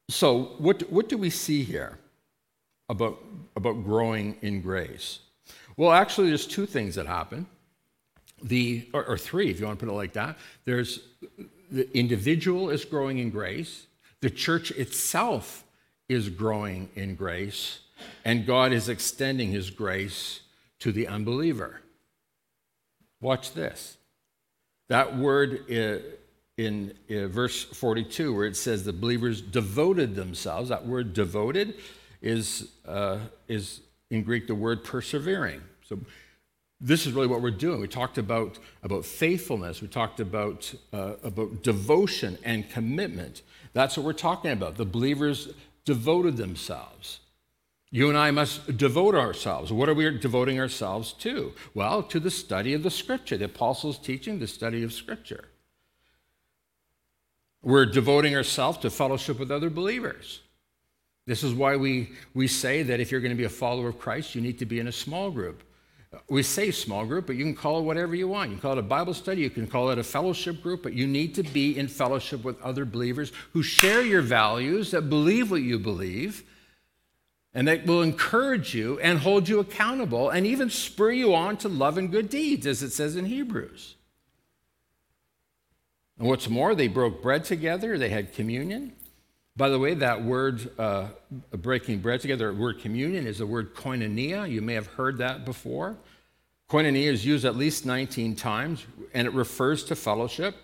[0.08, 1.98] So, what, what do we see here
[2.88, 3.18] about,
[3.56, 5.20] about growing in grace?
[5.76, 7.46] Well, actually, there's two things that happen.
[8.42, 10.38] The, or, or three, if you want to put it like that.
[10.64, 11.00] There's
[11.70, 13.87] the individual is growing in grace,
[14.20, 15.64] the church itself
[16.08, 17.80] is growing in grace,
[18.24, 20.40] and God is extending his grace
[20.80, 21.80] to the unbeliever.
[23.20, 23.96] Watch this.
[24.88, 25.98] That word uh,
[26.56, 31.74] in, uh, verse 42, where it says the believers devoted themselves, that word devoted
[32.22, 35.60] is, uh, is in Greek the word persevering.
[35.82, 35.98] So
[36.80, 37.80] this is really what we're doing.
[37.80, 43.42] We talked about, about faithfulness, we talked about, uh, about devotion and commitment.
[43.78, 44.74] That's what we're talking about.
[44.74, 45.50] The believers
[45.84, 47.20] devoted themselves.
[47.92, 49.72] You and I must devote ourselves.
[49.72, 51.52] What are we devoting ourselves to?
[51.74, 55.44] Well, to the study of the Scripture, the apostles' teaching, the study of Scripture.
[57.62, 60.40] We're devoting ourselves to fellowship with other believers.
[61.28, 64.00] This is why we, we say that if you're going to be a follower of
[64.00, 65.62] Christ, you need to be in a small group.
[66.28, 68.50] We say small group, but you can call it whatever you want.
[68.50, 70.94] You can call it a Bible study, you can call it a fellowship group, but
[70.94, 75.50] you need to be in fellowship with other believers who share your values, that believe
[75.50, 76.44] what you believe,
[77.52, 81.68] and that will encourage you and hold you accountable and even spur you on to
[81.68, 83.96] love and good deeds, as it says in Hebrews.
[86.18, 88.92] And what's more, they broke bread together, they had communion.
[89.58, 91.08] By the way, that word uh,
[91.50, 94.48] breaking bread together, word communion, is the word koinonia.
[94.48, 95.96] You may have heard that before.
[96.70, 100.54] Koinonia is used at least 19 times, and it refers to fellowship,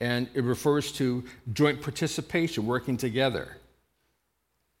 [0.00, 3.56] and it refers to joint participation, working together.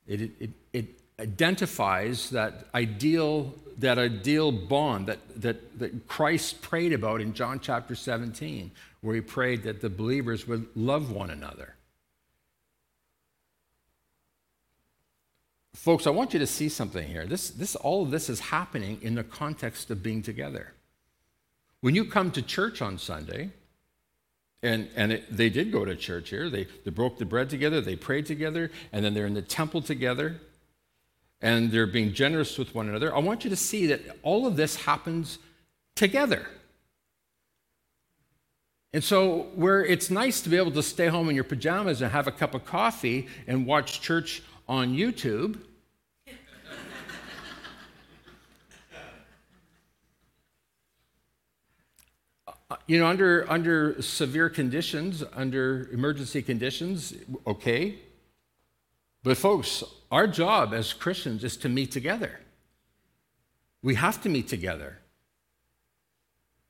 [0.06, 7.22] It, it, it identifies that ideal, that ideal bond that, that, that Christ prayed about
[7.22, 8.70] in John chapter 17,
[9.00, 11.76] where he prayed that the believers would love one another.
[15.80, 17.24] Folks, I want you to see something here.
[17.24, 20.74] This, this, all of this is happening in the context of being together.
[21.80, 23.48] When you come to church on Sunday,
[24.62, 27.80] and, and it, they did go to church here, they, they broke the bread together,
[27.80, 30.38] they prayed together, and then they're in the temple together,
[31.40, 33.16] and they're being generous with one another.
[33.16, 35.38] I want you to see that all of this happens
[35.94, 36.46] together.
[38.92, 42.12] And so, where it's nice to be able to stay home in your pajamas and
[42.12, 45.58] have a cup of coffee and watch church on YouTube.
[52.86, 57.14] You know, under, under severe conditions, under emergency conditions,
[57.46, 57.96] okay.
[59.22, 62.40] But, folks, our job as Christians is to meet together.
[63.82, 64.98] We have to meet together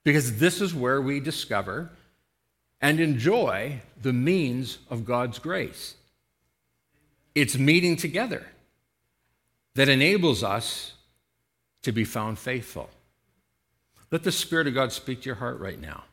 [0.05, 1.91] because this is where we discover
[2.81, 5.97] and enjoy the means of God's grace.
[7.35, 8.47] It's meeting together
[9.75, 10.95] that enables us
[11.83, 12.91] to be found faithful.
[14.11, 16.05] Let the Spirit of God speak to your heart right now.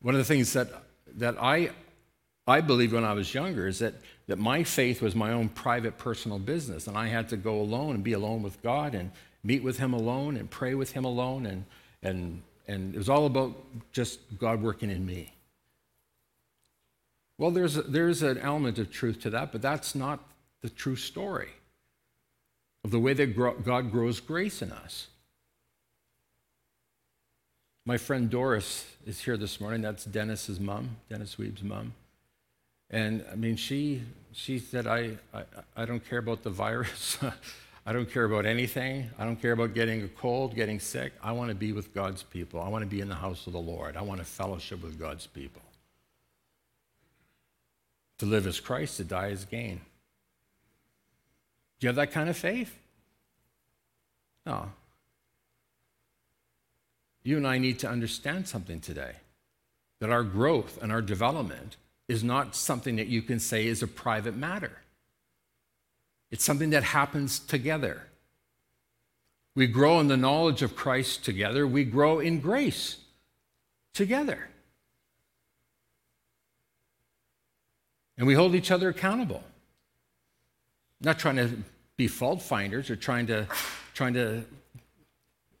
[0.00, 0.68] One of the things that,
[1.16, 1.70] that I,
[2.46, 3.94] I believed when I was younger is that,
[4.26, 7.94] that my faith was my own private personal business, and I had to go alone
[7.94, 9.10] and be alone with God and
[9.44, 11.64] meet with Him alone and pray with Him alone, and,
[12.02, 13.56] and, and it was all about
[13.92, 15.32] just God working in me.
[17.38, 20.20] Well, there's, there's an element of truth to that, but that's not
[20.60, 21.50] the true story
[22.88, 25.08] of the way that God grows grace in us.
[27.84, 29.82] My friend Doris is here this morning.
[29.82, 31.92] That's Dennis's mom, Dennis Weeb's mom.
[32.88, 35.42] And I mean, she, she said, I, I,
[35.76, 37.18] I don't care about the virus.
[37.86, 39.10] I don't care about anything.
[39.18, 41.12] I don't care about getting a cold, getting sick.
[41.22, 42.58] I want to be with God's people.
[42.58, 43.98] I want to be in the house of the Lord.
[43.98, 45.60] I want to fellowship with God's people.
[48.20, 49.82] To live as Christ, to die as gain.
[51.78, 52.76] Do you have that kind of faith?
[54.44, 54.72] No.
[57.22, 59.12] You and I need to understand something today
[60.00, 61.76] that our growth and our development
[62.08, 64.72] is not something that you can say is a private matter.
[66.30, 68.02] It's something that happens together.
[69.54, 72.98] We grow in the knowledge of Christ together, we grow in grace
[73.92, 74.48] together.
[78.16, 79.44] And we hold each other accountable.
[81.00, 81.50] Not trying to
[81.96, 83.46] be fault finders or trying to,
[83.94, 84.44] trying to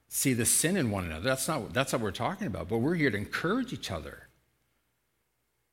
[0.08, 1.24] see the sin in one another.
[1.24, 2.68] That's not that's what we're talking about.
[2.68, 4.28] But we're here to encourage each other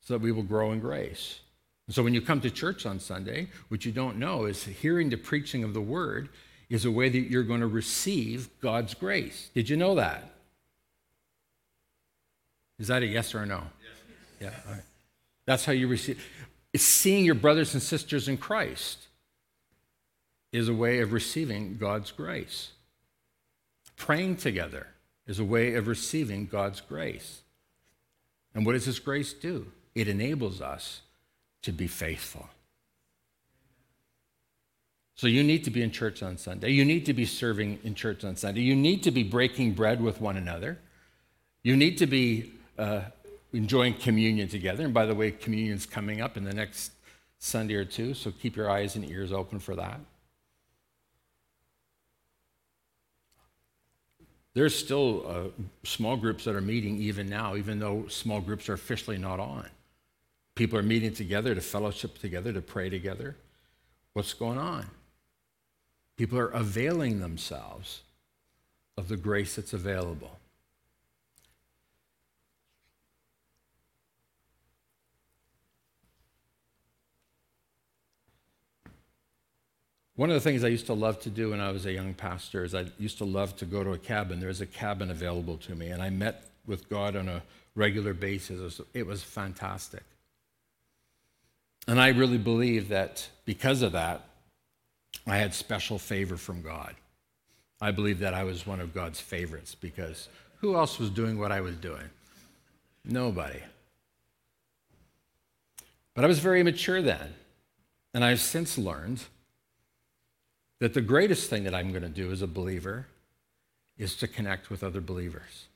[0.02, 1.40] so that we will grow in grace.
[1.90, 5.18] so when you come to church on Sunday, what you don't know is hearing the
[5.18, 6.30] preaching of the word
[6.70, 9.50] is a way that you're going to receive God's grace.
[9.54, 10.32] Did you know that?
[12.78, 13.64] Is that a yes or a no?
[13.82, 14.52] Yes.
[14.54, 14.70] Yeah.
[14.70, 14.84] All right.
[15.46, 16.24] That's how you receive.
[16.74, 19.05] It's seeing your brothers and sisters in Christ
[20.56, 22.72] is a way of receiving God's grace.
[23.98, 24.88] Praying together
[25.28, 27.42] is a way of receiving God's grace.
[28.54, 29.72] And what does His grace do?
[29.94, 31.02] It enables us
[31.64, 32.48] to be faithful.
[35.16, 36.72] So you need to be in church on Sunday.
[36.72, 38.62] You need to be serving in church on Sunday.
[38.62, 40.78] You need to be breaking bread with one another.
[41.64, 43.02] You need to be uh,
[43.54, 44.86] enjoying communion together.
[44.86, 46.92] And by the way, communion's coming up in the next
[47.40, 50.00] Sunday or two, so keep your eyes and ears open for that.
[54.56, 58.74] There's still uh, small groups that are meeting even now, even though small groups are
[58.74, 59.68] officially not on.
[60.56, 63.36] People are meeting together to fellowship together, to pray together.
[64.14, 64.88] What's going on?
[66.16, 68.02] People are availing themselves
[68.98, 70.40] of the grace that's available.
[80.16, 82.14] One of the things I used to love to do when I was a young
[82.14, 84.40] pastor is I used to love to go to a cabin.
[84.40, 87.44] There was a cabin available to me, and I met with God on a
[87.76, 88.80] regular basis.
[88.94, 90.04] It was, fantastic.
[91.88, 94.22] And I really believe that because of that,
[95.28, 96.96] I had special favor from God.
[97.82, 101.52] I believe that I was one of God's favorites because who else was doing what
[101.52, 102.10] I was doing?
[103.04, 103.60] Nobody.
[106.14, 107.34] But I was very mature then.
[108.14, 109.26] And I've since learned
[110.80, 113.08] that the greatest thing that I'm going to do as a believer
[113.98, 115.68] is to connect with other believers,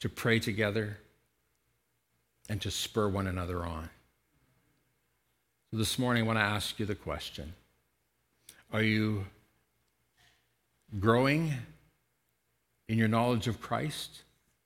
[0.00, 0.98] to pray together,
[2.48, 3.88] and to spur one another on.
[5.70, 7.54] So this morning, I want to ask you the question
[8.72, 9.26] Are you
[10.98, 11.54] growing
[12.88, 14.22] in your knowledge of Christ?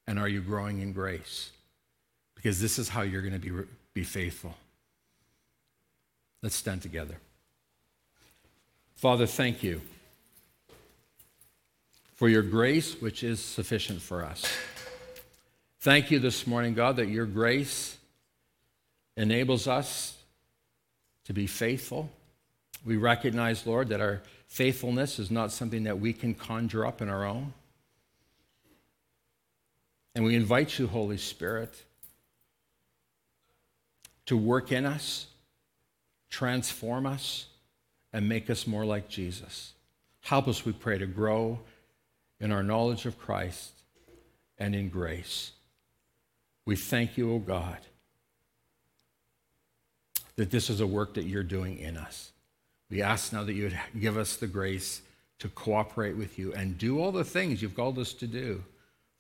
[0.09, 1.51] And are you growing in grace?
[2.37, 3.51] Because this is how you're going to be,
[3.93, 4.55] be faithful.
[6.43, 7.19] Let's stand together.
[8.97, 9.83] Father, thank you
[12.15, 14.51] for your grace, which is sufficient for us.
[15.81, 17.99] Thank you this morning, God, that your grace
[19.15, 20.17] enables us
[21.27, 22.09] to be faithful.
[22.87, 27.11] We recognize, Lord, that our faithfulness is not something that we can conjure up in
[27.11, 27.53] our own.
[30.15, 31.85] And we invite you, Holy Spirit,
[34.25, 35.27] to work in us,
[36.31, 37.49] transform us
[38.13, 39.75] and make us more like Jesus.
[40.23, 41.61] Help us, we pray, to grow
[42.41, 43.73] in our knowledge of Christ
[44.59, 45.53] and in grace.
[46.65, 47.79] We thank you, O oh God,
[50.37, 52.33] that this is a work that you're doing in us.
[52.91, 55.03] We ask now that you would give us the grace
[55.39, 58.65] to cooperate with you and do all the things you've called us to do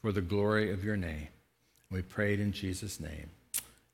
[0.00, 1.28] for the glory of your name.
[1.90, 3.30] We prayed in Jesus' name.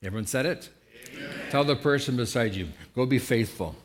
[0.03, 0.71] Everyone said it?
[1.15, 1.31] Amen.
[1.51, 3.77] Tell the person beside you, go be faithful.